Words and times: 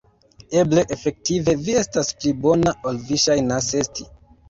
Eble, 0.61 0.83
efektive, 0.95 1.55
vi 1.67 1.77
estas 1.83 2.11
pli 2.19 2.35
bona, 2.49 2.77
ol 2.93 3.01
vi 3.13 3.23
ŝajnas 3.29 3.73
esti. 3.87 4.13